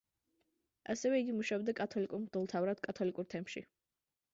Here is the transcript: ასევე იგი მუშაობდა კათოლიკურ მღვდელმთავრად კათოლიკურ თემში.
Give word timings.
ასევე 0.93 1.21
იგი 1.25 1.37
მუშაობდა 1.41 1.77
კათოლიკურ 1.83 2.25
მღვდელმთავრად 2.25 2.87
კათოლიკურ 2.91 3.33
თემში. 3.37 3.69